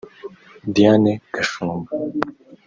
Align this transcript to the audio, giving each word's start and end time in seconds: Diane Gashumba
Diane 0.73 1.11
Gashumba 1.33 1.93